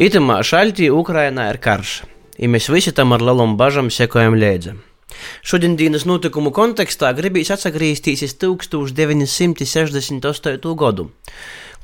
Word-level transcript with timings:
Itamā 0.00 0.38
šaļtī 0.40 0.86
Ukrainā 0.88 1.50
ir 1.52 1.58
karš, 1.60 2.08
ja 2.40 2.48
mēs 2.48 2.72
visi 2.72 2.96
tam 2.96 3.12
ar 3.12 3.20
lielām 3.20 3.60
bažām 3.60 3.92
sekojam 3.92 4.32
līdzi. 4.40 4.72
Šodienas 5.44 6.08
notikumu 6.08 6.48
kontekstā 6.48 7.12
gribīs 7.12 7.52
atgriezties 7.52 8.32
1968. 8.40 10.72
gadu, 10.80 11.12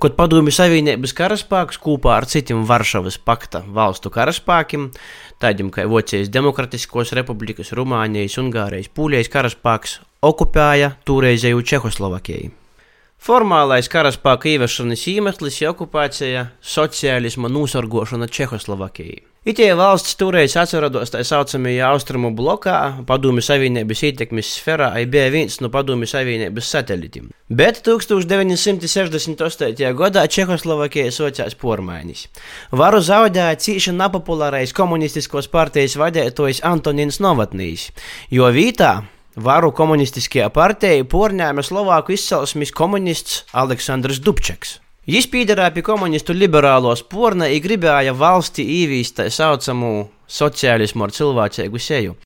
kad 0.01 0.17
Padomju 0.17 0.49
Savienības 0.57 1.13
karaspēks 1.19 1.77
kopā 1.85 2.17
ar 2.17 2.25
citiem 2.25 2.65
Varšavas 2.65 3.21
pakta 3.21 3.61
valstu 3.69 4.09
karaspēkiem, 4.15 4.89
tādiem 5.37 5.69
kā 5.69 5.85
Vācijas 5.85 6.33
Demokratiskos 6.33 7.13
republikas, 7.13 7.77
Rumānijas, 7.77 8.41
Ungārijas, 8.41 8.89
Pūlijas 8.89 9.29
karaspēks, 9.29 10.01
okupēja 10.25 10.97
toreizēju 11.05 11.61
Čehoslovakiju. 11.61 12.68
Formālais 13.19 13.89
karaspēka 13.91 14.47
ieviešanas 14.53 15.01
iemesls 15.11 15.57
ir 15.59 15.73
okupācija, 15.73 16.45
sociālisma 16.63 17.51
nosargošana 17.51 18.29
Čehoslovakijai. 18.31 19.25
Itie 19.49 19.73
valsts 19.75 20.15
toreiz 20.21 20.53
atrodas 20.61 21.11
tā 21.15 21.23
saucamajā 21.25 21.87
austrumu 21.89 22.31
blokā, 22.37 23.01
Padomju 23.09 23.43
Savienības 23.43 24.03
ietekmes 24.11 24.49
sfērā, 24.59 24.91
bija 25.11 25.29
viens 25.35 25.55
no 25.65 25.69
Padomju 25.73 26.07
Savienības 26.11 26.67
satelītiem. 26.75 27.25
Bet 27.49 27.83
1968. 27.87 29.95
gadā 29.99 30.23
Čehoslovakija 30.29 31.11
socās 31.15 31.55
pormaiņas. 31.59 32.27
Varu 32.77 33.01
zaudēja 33.03 33.57
cīši 33.67 33.93
nepopulārais 33.99 34.73
komunistiskos 34.77 35.47
partijas 35.51 35.97
vadītājs 35.99 36.63
Antonins 36.69 37.19
Novatnīs, 37.25 37.91
jo 38.31 38.47
vītā 38.53 39.18
varu 39.39 39.71
komunistiskajā 39.75 40.49
partijā 40.55 41.05
porņēma 41.07 41.63
Slovāku 41.63 42.15
izcelsmes 42.17 42.73
komunists 42.75 43.45
Aleksandrs 43.55 44.21
Dubčeks. 44.25 44.79
Viņš 45.09 45.29
piederēja 45.33 45.73
pie 45.73 45.83
komunistu 45.87 46.35
liberālo 46.37 46.93
sporna 46.99 47.47
un 47.49 47.63
gribēja 47.65 48.13
valsti 48.13 48.67
īvīst 48.83 49.17
tā 49.21 49.29
saucamu 49.33 50.09
sociālismu 50.29 51.07
ar 51.07 51.15
cilvēcīgu 51.17 51.81
seju. 51.81 52.19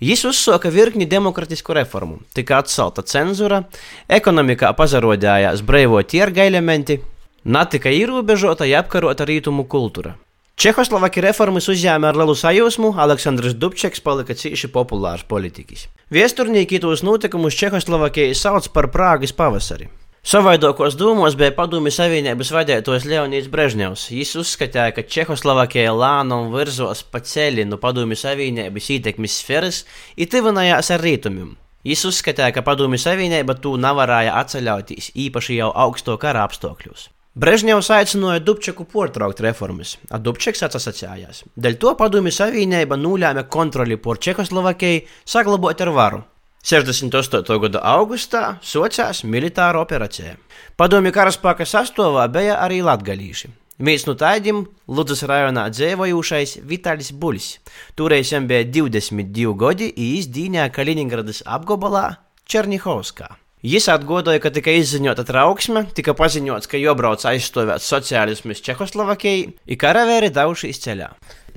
Viņš 0.00 0.22
uzsāka 0.30 0.72
virkni 0.72 1.04
demokratisku 1.04 1.76
reformu, 1.76 2.22
tika 2.32 2.62
atcelta 2.62 3.04
cenzūra, 3.04 3.60
ekonomikā 4.08 4.72
pazarodējās 4.78 5.60
brīvo 5.60 6.00
tirga 6.08 6.46
elementi, 6.48 6.96
netika 7.44 7.92
ierobežota 7.92 8.64
ja 8.64 8.80
apkarota 8.80 9.28
rītumu 9.28 9.66
kultūra. 9.68 10.16
Čehoslovaki 10.60 11.22
reformas 11.24 11.70
uzņēma 11.72 12.10
ar 12.10 12.18
lielu 12.20 12.34
sajūsmu, 12.36 12.90
Aleksandrs 13.00 13.54
Dubčeks 13.56 14.02
palika 14.04 14.34
cīši 14.36 14.68
populārs 14.74 15.22
politiķis. 15.24 15.86
Viesturnieki 16.12 16.82
tos 16.82 17.00
notikumus 17.00 17.54
Čehoslovakijai 17.56 18.34
sauc 18.36 18.66
par 18.74 18.90
Prāgas 18.92 19.32
pavasari. 19.32 19.86
Savaidokos 20.20 20.98
dūmos 21.00 21.38
bija 21.40 21.54
Padomju 21.56 21.88
Savienības 21.96 22.50
vadītājs 22.52 23.06
Leonīds 23.08 23.48
Brežņevs. 23.48 24.02
Viņš 24.12 24.32
uzskatīja, 24.42 24.90
ka 24.92 25.06
Čehoslovakija 25.14 25.94
lēnām 25.96 26.50
virzos 26.52 27.00
pa 27.08 27.22
ceļu 27.24 27.64
no 27.70 27.78
Padomju 27.80 28.18
Savienības 28.20 28.90
ietekmes 28.98 29.38
sfēras 29.40 29.78
un 30.12 30.28
tuvinājās 30.34 30.92
ar 30.92 31.00
rietumiem. 31.00 31.54
Viņš 31.88 32.04
uzskatīja, 32.10 32.50
ka 32.52 32.66
Padomju 32.68 33.00
Savienība 33.00 33.56
to 33.56 33.78
nevarēja 33.80 34.36
atceļauties 34.42 35.08
īpaši 35.24 35.56
jau 35.62 35.72
augsto 35.86 36.18
kara 36.20 36.44
apstākļos. 36.44 37.08
Brežņevs 37.38 37.92
aicināja 37.94 38.40
Dubčeku 38.42 38.82
pārtraukt 38.90 39.38
reformas, 39.44 39.92
a 40.10 40.18
Dubčeks 40.18 40.64
atsacījās. 40.66 41.44
Dēļ 41.54 41.76
to 41.78 41.92
Padomju 41.94 42.32
Savienība 42.34 42.96
nolēma 42.98 43.44
kontroli 43.46 43.94
pār 44.02 44.18
Čehoslovakiju 44.18 45.04
saglabāt 45.22 45.78
ar 45.84 45.92
varu. 45.94 46.18
68. 46.66 47.54
gada 47.62 47.84
augustā 47.86 48.58
socās 48.66 49.22
militāra 49.22 49.78
operācija. 49.78 50.34
Padomju 50.74 51.12
karaspēka 51.14 51.68
sastāvā 51.70 52.24
bija 52.34 52.56
arī 52.64 52.80
latgalīši. 52.82 53.52
Viens 53.78 54.08
no 54.08 54.16
tādiem 54.18 54.64
Ludus 54.90 55.22
rajonā 55.22 55.68
dzīvojošais 55.70 56.56
Vitālis 56.66 57.12
Buļs. 57.14 57.46
Toreiz 57.94 58.34
viņam 58.34 58.50
bija 58.50 58.66
22 58.74 59.54
gadi, 59.54 59.92
un 59.94 60.34
dīņā 60.34 60.66
Kaliningradas 60.74 61.44
apgabalā 61.46 62.08
Černihovskā. 62.50 63.30
Viņš 63.60 63.90
atgādāja, 63.92 64.40
ka 64.40 64.48
tika 64.56 64.72
izziņota 64.72 65.20
trauksme, 65.28 65.82
tika 65.92 66.14
paziņots, 66.16 66.68
ka 66.70 66.78
jobrauc 66.80 67.20
aizstāvēt 67.28 67.84
sociālismu 67.84 68.54
Čehoslovakijai, 68.56 69.50
un 69.68 69.78
karavēri 69.80 70.30
devušies 70.32 70.80
ceļā. 70.80 71.10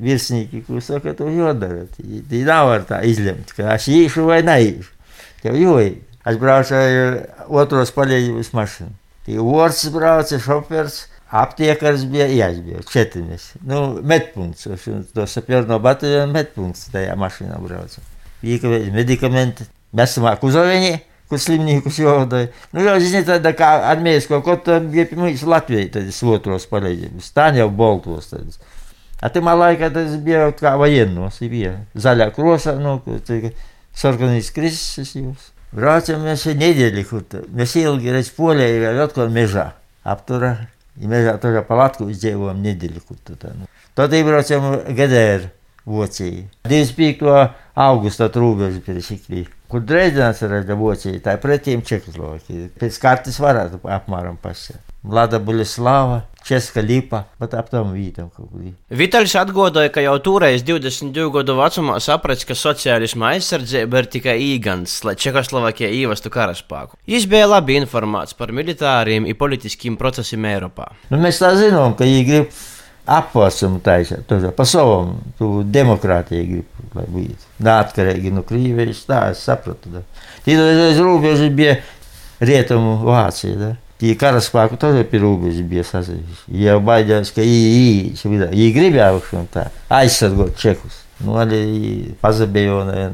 Virsnieki, 0.03 0.65
kurš 0.67 0.89
saka, 0.89 1.13
to 1.15 1.29
jādara. 1.31 1.85
Tī 1.95 2.41
nav 2.43 2.67
var 2.73 2.83
tā 2.89 2.99
izlemt, 3.07 3.53
ka 3.55 3.69
es 3.77 3.87
īšu 3.87 4.25
vai 4.27 4.41
neīšu. 4.43 4.91
Tev 5.45 5.55
joji. 5.61 5.93
Es 6.27 6.39
braucu 6.39 6.75
ar 6.75 7.15
otros 7.47 7.95
palīdzības 7.95 8.51
mašīnu. 8.57 8.91
Tī 9.23 9.39
orts 9.39 9.87
brauca, 9.95 10.41
šofers, 10.43 10.99
aptiekars 11.31 12.03
bija, 12.11 12.27
jā, 12.27 12.51
es 12.51 12.59
biju 12.67 12.83
četriņas. 12.91 13.47
Nu, 13.63 13.81
medpunkts, 14.03 14.67
to 15.15 15.29
sapierno 15.31 15.79
bataljonu 15.83 16.35
medpunkts 16.35 16.89
tajā 16.91 17.15
mašīnā 17.19 17.63
brauca. 17.63 18.03
Bija 18.43 18.91
medikamenti, 18.91 19.71
mēs 19.95 20.17
esam 20.17 20.27
uzavviņi 20.43 20.93
Куслимнику 21.33 21.89
Сьогодой. 21.89 22.51
Ну, 22.71 22.83
я 22.83 22.99
жизни 22.99 23.21
тогда 23.21 23.89
армейского, 23.89 24.41
кот 24.41 24.65
там, 24.65 24.91
где 24.91 25.09
мы 25.13 25.31
из 25.31 25.41
Латвии, 25.41 25.85
то 25.85 25.99
есть, 25.99 26.21
вот 26.21 26.45
вас 26.45 26.65
полезли. 26.67 27.11
Станя 27.23 27.65
в 27.65 27.71
болту 27.71 28.15
остались. 28.15 28.59
А 29.19 29.29
ты 29.29 29.41
малайка, 29.41 29.85
это 29.85 30.07
сбил 30.07 30.53
военного 30.61 31.31
себе. 31.31 31.87
Заля 31.95 32.29
кроса, 32.29 32.75
ну, 32.75 33.01
ты 33.25 33.55
сорганный 33.95 34.43
кризис 34.43 34.81
сосился. 34.81 35.41
Врача 35.71 36.17
мне 36.17 36.35
все 36.35 36.53
недели 36.53 37.01
хуто. 37.01 37.43
Мне 37.47 37.65
сел, 37.65 37.97
говорит, 37.97 38.31
поле 38.31 38.77
и 38.77 38.79
говорит, 38.79 39.17
он 39.17 39.33
межа. 39.33 39.73
А 40.03 40.15
птура, 40.15 40.69
и 40.97 41.07
межа 41.07 41.39
тоже 41.39 41.63
палатку 41.63 42.11
сделал, 42.11 42.53
недели 42.53 43.01
хуто. 43.07 43.35
Тот 43.95 44.13
и 44.13 44.21
врача 44.21 44.59
ГДР. 44.87 45.51
Vācijā. 45.85 46.47
25. 46.69 47.49
augustā 47.87 48.29
robeža 48.33 49.01
Sikrija 49.01 49.51
kur 49.73 49.81
Dresdenas 49.81 50.37
rada 50.45 50.75
Vācija, 50.77 51.17
tā 51.25 51.33
pretīm 51.41 51.81
Čehoslovākija. 51.81 52.67
Pēc 52.77 52.97
kartes 53.01 53.39
varētu 53.41 53.79
apmēram 53.89 54.35
pasēt. 54.37 54.77
Vlada 55.03 55.39
Buļslava, 55.41 56.19
Česka 56.45 56.83
Lipa, 56.85 57.23
bet 57.41 57.55
ap 57.57 57.71
tam 57.71 57.89
vītam 57.95 58.27
kaut 58.29 58.51
kur. 58.51 58.67
Vitaļs 58.93 59.33
atgādāja, 59.41 59.89
ka 59.95 60.03
jau 60.05 60.13
toreiz 60.23 60.61
22 60.67 61.25
gadu 61.33 61.55
vecumā 61.57 61.97
saprats, 62.05 62.45
ka 62.45 62.53
sociālisma 62.53 63.31
aizsardzība 63.33 64.03
ir 64.03 64.11
tikai 64.13 64.37
īgans, 64.51 64.99
lai 65.07 65.15
Čehoslovākija 65.25 65.89
ievestu 66.03 66.29
karaspēku. 66.37 67.01
Viņš 67.09 67.25
bija 67.33 67.49
labi 67.49 67.79
informēts 67.81 68.37
par 68.37 68.53
militāriem 68.53 69.25
un 69.25 69.39
politiskiem 69.41 69.97
procesiem 69.97 70.45
Eiropā. 70.53 70.91
Nu, 71.09 71.17
mēs 71.17 71.41
tā 71.41 71.55
zinām, 71.57 71.97
ka 71.97 72.05
viņi 72.05 72.29
grib 72.29 72.53
apvērsumu 73.05 73.81
taisīt. 73.83 74.31
Pa 74.55 74.65
savam, 74.67 75.17
tu 75.39 75.61
demokrātiju 75.67 76.45
gribi, 76.49 76.89
lai 76.95 77.05
būtu. 77.11 77.49
Neatkarīgi 77.63 78.31
no 78.33 78.43
Krievijas, 78.47 79.03
tā 79.09 79.25
es 79.33 79.43
sapratu. 79.43 80.03
Tīdēļ 80.45 81.01
robeža 81.03 81.49
bija 81.53 81.77
rietumu 82.43 82.99
Vācija. 83.03 83.57
Da. 83.59 83.71
Tie 84.03 84.15
karaspēku 84.19 84.79
tad 84.79 84.97
pie 85.11 85.21
robežas 85.23 85.67
bija 85.67 85.83
sasaistīti. 85.87 86.63
Jau 86.63 86.79
baidījās, 86.83 87.31
ka 87.35 87.43
viņi 87.43 88.71
gribēja 88.75 89.45
tā 89.53 89.67
aizsargot 90.01 90.57
čekus. 90.59 91.03
Nu, 91.23 91.37
arī 91.39 92.15
pazabēja 92.23 93.11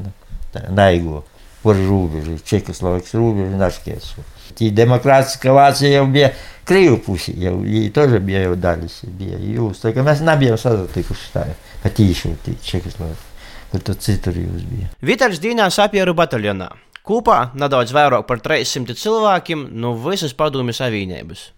naigo 0.73 1.23
par 1.61 1.75
robežu, 1.75 2.37
Čekoslovākijas 2.47 3.17
robežu, 3.19 3.57
naškies. 3.59 4.13
Tie 4.54 4.70
demokrātiskā 4.70 5.54
Vācija 5.54 5.96
jau 5.96 6.04
bija 6.14 6.30
Krievu 6.64 6.98
pusi 7.04 7.34
jau 7.42 7.58
тоже 7.92 8.20
bija 8.24 8.46
jau 8.46 8.54
daļas. 8.56 9.00
Bija 9.18 9.36
jūs. 9.36 9.82
Tā 9.82 9.92
kā 9.96 10.04
mēs 10.06 10.22
nebijām 10.24 10.56
sazatikuši 10.60 11.30
tā 11.34 11.44
patīšu 11.82 12.32
Čekoslovākiju. 12.64 13.30
Kur 13.72 13.82
tad 13.84 14.00
citur 14.04 14.36
jūs 14.38 14.64
bija. 14.70 14.88
Vitāls 15.04 15.42
Dīnā 15.42 15.66
sapieru 15.74 16.14
bataljonā. 16.16 16.70
Kopā 17.04 17.50
nedaudz 17.58 17.92
vairāk 17.92 18.24
par 18.28 18.40
300 18.40 18.96
cilvēkiem 18.96 19.66
no 19.76 19.92
visas 20.06 20.32
padomju 20.32 20.72
savienības. 20.72 21.50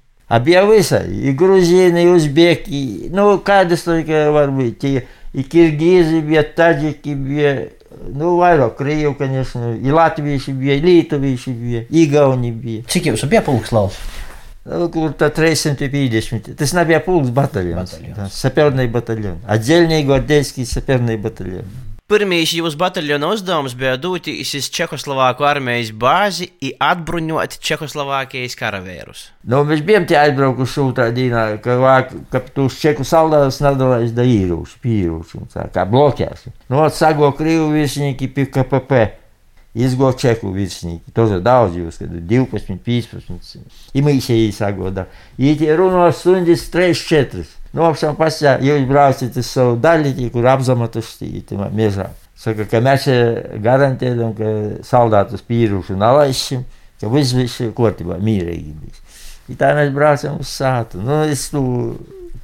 Bija 0.42 0.64
visai, 0.66 1.04
i 1.28 1.34
gruzīni, 1.38 2.02
i 2.02 2.10
uzbeki, 2.10 2.80
nu 3.14 3.28
kādas 3.46 3.84
tikai 3.86 4.24
varbūt, 4.34 4.86
i, 4.88 5.04
i 5.38 5.44
kirgīzi 5.46 6.24
bija, 6.26 6.42
taģiki 6.56 7.14
bija, 7.14 7.52
nu 8.12 8.36
vairāk 8.40 8.76
krievu, 8.78 9.14
конечно, 9.18 9.72
i 9.74 9.92
latvieši 9.94 10.52
bija, 10.52 10.76
i 10.76 10.84
lietuvieši 10.84 11.52
bija, 11.56 11.82
igauni 11.90 12.52
bija. 12.52 12.84
Cik 12.90 13.10
jums 13.12 13.24
bija 13.30 13.42
pulks 13.46 13.72
lauks? 13.72 13.98
Kur 14.66 15.12
tā 15.14 15.28
350. 15.30 16.56
Tas 16.58 16.72
nebija 16.74 16.98
pulks 17.04 17.30
bataljons. 17.30 17.92
bataljons. 17.94 18.34
Saperный 18.34 18.88
bataljons. 18.90 19.38
Отдельный 19.46 20.02
гвардейский 20.02 20.66
saperный 20.66 21.16
bataljons. 21.16 21.70
Pirmīs 22.11 22.51
jūsu 22.51 22.75
bataljona 22.75 23.29
uzdevums 23.31 23.71
bija 23.79 23.93
doties 23.95 24.49
uz 24.57 24.65
Čehoslovāku 24.75 25.45
armijas 25.47 25.93
bāzi 25.95 26.49
un 26.67 26.73
atbruņot 26.83 27.53
Čehoslovākijas 27.63 28.57
karavērus. 28.59 29.21
Nu, 29.47 29.61
mēs 29.69 29.79
bijām 29.87 30.03
tie 30.09 30.17
aizbraukuši 30.19 30.81
otrā 30.83 31.05
dienā, 31.15 31.45
ka, 31.63 31.77
vāk, 31.79 32.11
ka 32.33 32.41
tos 32.51 32.75
čeku 32.81 33.05
soldātus 33.07 33.61
nedalās 33.63 34.11
da 34.17 34.25
īrūši, 34.27 34.75
pīrūši, 34.83 35.45
kā 35.71 35.87
blokēs. 35.87 36.49
Nu, 36.67 36.81
atsago 36.83 37.31
Krievu 37.37 37.71
virsnieki 37.77 38.27
pie 38.35 38.49
KPP. 38.51 39.01
Izgo 39.79 40.11
čeku 40.11 40.51
virsnieki. 40.51 41.13
Ir 41.15 41.39
daudz, 41.39 41.79
jūs, 41.79 42.01
kad 42.01 42.11
12, 42.11 42.75
15. 42.83 43.61
Imīšie 43.95 44.35
īsāgodā. 44.49 45.07
Ītie 45.39 45.71
runo 45.79 46.09
stundas 46.11 46.67
3, 46.75 46.91
4. 47.07 47.47
Nopšām 47.77 48.17
pasā, 48.19 48.57
jūs 48.59 48.83
braucat 48.89 49.37
uz 49.39 49.47
savu 49.47 49.77
daļu, 49.79 50.27
kur 50.33 50.47
apzamatuši 50.51 51.43
tīmā 51.47 51.69
mežā. 51.75 52.09
Saka, 52.41 52.65
ka 52.67 52.81
mēs 52.83 53.05
garantējam, 53.63 54.33
ka 54.35 54.49
saldātus 54.87 55.43
pīrušu 55.45 55.95
nalaišam, 55.99 56.65
ka 56.99 57.11
viss 57.13 57.59
ir 57.61 57.71
kārtībā, 57.77 58.17
mīrīgi 58.19 58.73
bijis. 58.81 59.21
I 59.51 59.55
tā 59.59 59.71
mēs 59.77 59.91
braucam 59.93 60.39
uz 60.41 60.51
sātu. 60.51 60.99
Nu, 61.03 61.21
es 61.29 61.47
tu, 61.53 61.61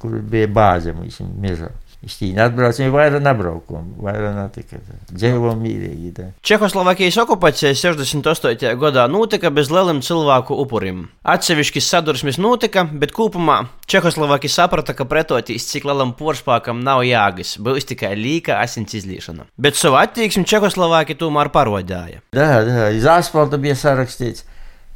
kur 0.00 0.16
bija 0.22 0.48
bāze 0.48 0.94
mums 0.96 1.20
mežā. 1.42 1.70
Šķīņi 1.98 2.38
atbraucam, 2.38 2.92
vairāk 2.94 3.22
nebraukam, 3.24 3.86
vairāk 3.98 4.36
netika. 4.36 4.78
Dzīvojam 5.10 5.58
mīrīgi. 5.64 6.12
Tā. 6.14 6.26
Čehoslovākijas 6.46 7.16
okupācija 7.24 7.72
68. 7.74 8.70
gadā 8.78 9.08
notika 9.10 9.50
bez 9.50 9.72
lieliem 9.74 9.98
cilvēku 10.06 10.54
upuriem. 10.62 11.08
Atsevišķi 11.26 11.82
sadursmes 11.82 12.38
notika, 12.38 12.84
bet 12.86 13.10
kopumā 13.16 13.64
Čehoslovākija 13.90 14.54
saprata, 14.60 14.94
ka 14.94 15.08
pretotīs 15.10 15.66
cik 15.72 15.88
lielam 15.90 16.14
porspākam 16.14 16.84
nav 16.86 17.02
jāgas, 17.02 17.56
būs 17.58 17.90
tikai 17.90 18.14
līka 18.14 18.60
asins 18.62 18.94
izliešana. 19.00 19.48
Bet 19.58 19.74
savu 19.74 19.98
attieksmi 19.98 20.46
Čehoslovākija 20.46 21.18
tomēr 21.18 21.50
parodāja. 21.50 22.22
Jā, 22.30 22.48
jā, 22.62 22.88
iz 22.94 23.10
asfalta 23.10 23.58
bija 23.58 23.74
sarakstīts. 23.74 24.46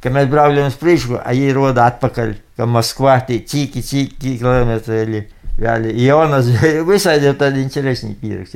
Ka 0.03 0.11
mēs 0.11 0.31
braukājam 0.31 0.71
uz 0.71 0.79
priekšu, 0.79 1.19
a 1.19 1.35
viņi 1.35 1.51
roda 1.55 1.91
atpakaļ, 1.91 2.35
ka 2.59 2.65
Moskvā 2.67 3.21
tie 3.27 3.43
cīki, 3.43 3.83
cīki 3.83 4.37
kilometri. 4.39 5.25
И 5.55 5.61
Yani 5.61 5.91
Ioannas, 5.91 6.47
высадил 6.83 7.31
это 7.31 7.61
интересный 7.61 8.15
пирог. 8.15 8.47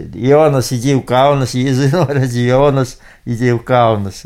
нас 0.52 0.74
иди 0.74 0.96
в 0.96 1.04
Каунас, 1.04 1.54
и 1.54 2.52
он 2.54 2.76
нас 2.76 2.98
иди 3.24 3.52
в 3.52 3.60
Каунас. 3.60 4.26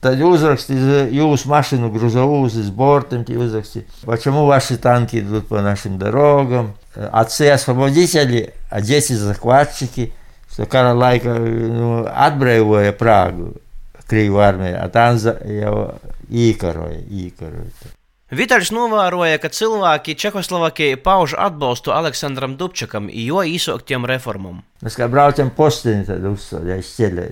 Tad 0.00 0.20
uzrakst, 0.20 0.70
юз 1.10 1.44
машину 1.44 1.90
грузовую 1.90 2.48
с 2.48 2.70
бортом, 2.70 3.24
te 3.24 3.36
uzraksti, 3.36 3.84
почему 4.04 4.46
ваши 4.46 4.76
танки 4.76 5.18
идут 5.18 5.48
по 5.48 5.60
нашим 5.60 5.98
дорогам, 5.98 6.74
э, 6.94 7.08
отцы-освободители, 7.12 8.54
а 8.70 8.80
дети-захватчики, 8.80 10.12
что 10.52 10.66
Каралайка 10.66 11.30
э, 11.30 11.66
ну, 11.68 12.06
отбраивая 12.06 12.92
Прагу, 12.92 13.54
кривую 14.06 14.40
армию, 14.40 14.78
а 14.80 14.88
там 14.88 15.18
за, 15.18 15.30
его, 15.44 15.96
и, 16.28 16.56
короче. 16.58 17.04
Vitaļs 18.32 18.70
novēroja, 18.72 19.36
ka 19.42 19.50
cilvēki 19.52 20.14
Čehoslovākijā 20.16 20.96
pauž 21.04 21.34
atbalstu 21.36 21.92
Aleksandram 21.92 22.54
Dubčakam, 22.56 23.10
jo 23.12 23.42
īsoktiem 23.44 24.06
reformam. 24.08 24.62
Mēs 24.80 24.96
kā 24.96 25.04
braucam 25.12 25.50
postiņu, 25.52 26.06
tad 26.08 26.24
uzstādījām 26.30 26.80
ceļā. 26.86 27.26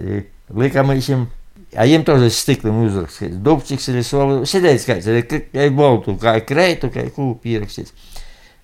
Likām 0.60 0.92
viņam, 0.92 1.24
ja 1.72 1.88
viņam 1.88 2.04
to 2.04 2.18
uz 2.20 2.42
stikliem 2.42 2.82
uzrakstīts, 2.84 3.40
Dubčiks 3.40 3.88
ir 3.88 4.02
slavs, 4.04 4.52
sēdējis 4.52 4.86
kāds, 4.90 5.10
kā 5.56 5.66
boltu, 5.72 6.18
kā 6.20 6.36
kreitu, 6.44 6.92
kā 6.92 7.08
kūpu 7.08 7.54
ierakstīts. 7.54 7.96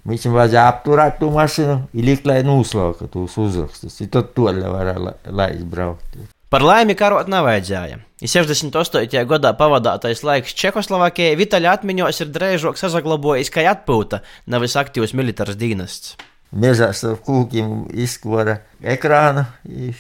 Viņam 0.05 0.37
vajadzēja 0.37 0.69
apturēt 0.75 1.17
to 1.23 1.33
mašīnu, 1.33 1.81
ielikt, 1.97 2.29
lai 2.29 2.43
noslauka 2.45 3.09
tos 3.17 3.41
uzrakstus, 3.41 3.97
un 4.05 4.13
tad 4.13 4.35
to 4.37 4.53
varēja 4.53 5.17
laizbraukt. 5.33 6.36
Par 6.57 6.63
laimi 6.65 6.95
karot 6.97 7.29
nevajadzēja. 7.29 7.99
68. 8.25 9.19
gadā 9.29 9.51
pavadātais 9.59 10.23
laiks 10.25 10.55
Čehoslovākijai 10.57 11.35
Vitaļa 11.37 11.75
atmiņos 11.77 12.21
ir 12.25 12.31
drēžok 12.33 12.81
sazaglabojis 12.81 13.53
kā 13.53 13.67
atpūta, 13.69 14.23
nevis 14.49 14.79
aktīvs 14.81 15.13
militārs 15.21 15.59
dienests. 15.61 16.15
Mežā 16.57 16.89
starp 16.97 17.21
kūkiem 17.29 17.91
izkora 18.01 18.55
ekrāna, 18.81 19.45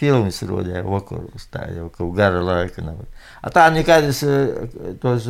filmas 0.00 0.40
rodīja 0.48 0.80
vakaros, 0.86 1.44
tā 1.52 1.66
jau 1.76 1.90
kaut 1.92 2.16
gara 2.16 2.40
laika 2.40 2.86
nav. 2.88 3.04
A 3.44 3.52
tā 3.52 3.68
nekādas 3.76 4.24
tos 5.04 5.28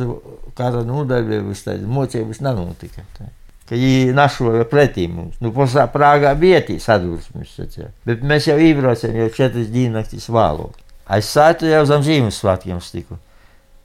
kara 0.55 0.87
nodarbības, 0.87 1.67
tādas 1.67 1.91
mocības 1.91 2.39
nenotika. 2.47 3.03
Tā. 3.19 3.27
Ka 3.67 3.75
viņi 3.75 4.15
našoja 4.15 4.63
pretī 4.71 5.11
mums. 5.11 5.35
Nu, 5.43 5.51
posā 5.51 5.89
Prāgā 5.91 6.31
bija 6.39 6.63
tī 6.71 6.79
sadursmes, 6.79 7.59
bet 8.07 8.23
mēs 8.23 8.47
jau 8.47 8.61
ībraucam 8.71 9.25
jau 9.25 9.31
četras 9.43 9.67
diennaktis 9.75 10.31
vālot. 10.31 10.86
Aizsātu 11.07 11.69
jau 11.69 11.85
zem 11.87 12.03
Ziemassvētkiem 12.03 12.79
tiku. 12.91 13.17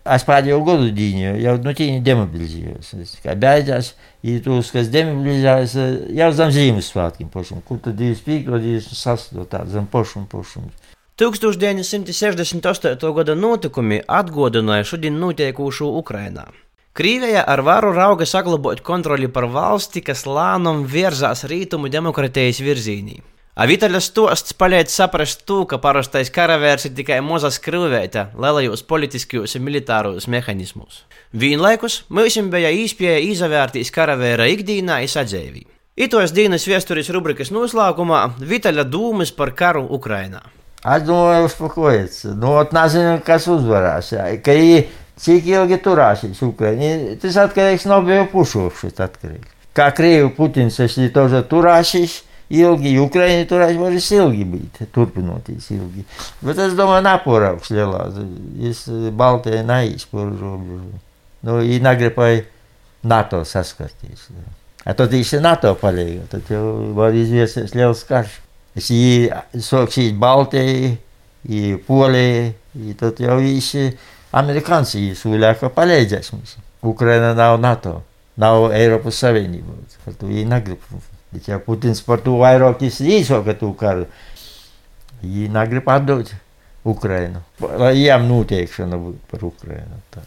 Es 0.02 0.24
pēdējo 0.26 0.58
gadu 0.66 0.88
dīņu 0.90 1.36
jau 1.38 1.52
no 1.62 1.72
tīņa 1.78 2.00
demobilizējos. 2.02 2.88
Es 3.04 3.12
kā 3.22 3.36
beidzās, 3.38 3.92
ja 4.26 4.40
tos, 4.42 4.72
kas 4.74 4.90
demobilizējas, 4.90 5.76
jau 6.19 6.30
zem 6.34 6.50
Ziemassvētkiem 6.56 7.28
pošam. 7.30 7.62
Kur 7.69 7.78
tad 7.84 7.94
25, 8.00 8.50
26, 8.50 9.38
tā 9.52 9.62
zem 9.70 9.86
pošam, 9.86 10.26
pošam. 10.26 10.66
1968. 11.22 13.14
gada 13.14 13.34
notikumi 13.38 14.00
atgādināja 14.08 14.88
šodien 14.90 15.20
notiekušo 15.22 15.86
Ukrainā. 16.00 16.48
Krievija 16.92 17.44
ar 17.48 17.62
varu 17.64 17.92
rauga 17.94 18.26
saglabāt 18.26 18.82
kontroli 18.84 19.28
par 19.32 19.46
valsti, 19.48 20.02
kas 20.04 20.26
lēnām 20.26 20.82
virzās 20.84 21.44
rītumu 21.48 21.88
demokratijas 21.88 22.58
virzienī. 22.60 23.22
Avitaļas 23.52 24.06
stosts 24.08 24.54
palīdz 24.56 24.94
saprast 24.96 25.43
to, 25.44 25.58
ka 25.69 25.76
parastais 25.76 26.31
karavērs 26.32 26.87
ir 26.88 26.94
tikai 26.96 27.19
maza 27.20 27.50
skrūvēta 27.52 28.31
lielajos 28.32 28.81
politiskajos 28.88 29.58
un 29.58 29.66
militāros 29.66 30.25
mehānismos. 30.25 31.02
Vienlaikus 31.37 31.99
mums 32.08 32.38
bija 32.54 32.70
īspēja 32.72 33.19
izvērtīs 33.26 33.93
karavēra 33.93 34.46
ikdienā 34.54 35.02
izadzēvī. 35.04 35.66
Itos 36.00 36.32
dienas 36.32 36.64
vēstures 36.64 37.12
rubrikas 37.12 37.52
noslēgumā 37.52 38.22
Vitaļa 38.40 38.87
dūmas 38.88 39.34
par 39.37 39.52
karu 39.52 39.84
Ukrainā. 39.84 40.40
Es 40.81 41.05
domāju, 41.05 41.44
uzpakojies. 41.50 42.25
Nu, 42.32 42.56
nezinu, 42.72 43.20
kas 43.20 43.52
uzvarēs. 43.52 44.14
Ka 44.40 44.58
cik 45.28 45.52
ilgi 45.52 45.82
turēsies 45.84 46.40
Ukraiņā. 46.48 47.20
Tas 47.20 47.37
atkarīgs 47.44 47.84
no 47.84 48.00
abu 48.00 48.25
pušu. 48.32 48.70
Kā 49.76 49.93
Krievu 49.93 50.32
Putins, 50.40 50.81
es 50.81 50.96
arī 50.96 51.12
turēsies 51.52 52.22
ilgi, 52.52 52.93
Ukraiņa 53.00 53.46
turēs 53.50 53.78
varēs 53.81 54.08
ilgi 54.16 54.46
būt, 54.49 54.82
turpinoties 54.94 55.70
ilgi. 55.75 56.04
Bet 56.44 56.60
es 56.60 56.76
domāju, 56.78 57.04
naporauks 57.06 57.72
lielā, 57.72 58.06
es 58.69 58.84
Baltijai 59.16 59.62
naiz 59.66 60.04
par 60.10 60.28
robežu. 60.28 60.99
Nu, 61.43 61.58
viņi 61.58 61.81
negribēja 61.82 62.44
NATO 63.08 63.43
saskarties. 63.49 64.28
A 64.87 64.94
tad 64.99 65.14
īsi 65.14 65.40
NATO 65.43 65.72
palīga, 65.78 66.26
tad 66.31 66.50
jau 66.50 66.93
var 66.96 67.14
izviesties 67.16 67.75
liels 67.78 68.04
karš. 68.08 68.38
Es 68.78 68.88
sāksīs 69.66 70.14
Baltijai, 70.16 70.96
Polijai, 71.87 72.52
tad 73.00 73.19
jau 73.20 73.40
īsi 73.43 73.90
amerikāņi 74.32 75.10
sūļāk 75.19 75.66
palīdzēs 75.75 76.32
mums. 76.32 76.56
Ukraina 76.82 77.32
nav 77.38 77.58
NATO, 77.60 77.98
nav 78.40 78.70
Eiropas 78.75 79.19
Savienība, 79.22 79.75
tad 80.06 80.22
viņi 80.22 80.46
negrib. 80.50 80.87
Bet 81.32 81.49
ja 81.49 81.58
Putins 81.62 82.02
par 82.05 82.20
to 82.20 82.37
vairāk 82.43 82.82
izsaka 82.84 83.55
to 83.56 83.73
karu, 83.79 84.06
viņi 85.22 85.48
negrib 85.55 85.89
atdot 85.89 86.34
Ukrainu. 86.84 87.41
Lai 87.60 87.94
jām 88.03 88.27
noteikšana 88.29 88.98
būtu 89.01 89.20
par 89.31 89.44
Ukrainu. 89.48 90.01
Tā. 90.12 90.24